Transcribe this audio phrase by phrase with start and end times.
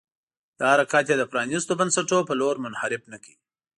[0.59, 3.33] دا حرکت یې د پرانيستو بنسټونو په لور منحرف نه کړ.